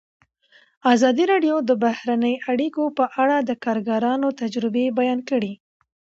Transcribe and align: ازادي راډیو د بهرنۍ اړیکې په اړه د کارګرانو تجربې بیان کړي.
ازادي 0.93 1.23
راډیو 1.31 1.55
د 1.69 1.71
بهرنۍ 1.83 2.35
اړیکې 2.51 2.85
په 2.97 3.05
اړه 3.21 3.37
د 3.41 3.51
کارګرانو 3.63 4.27
تجربې 4.41 4.85
بیان 4.99 5.19
کړي. 5.29 5.53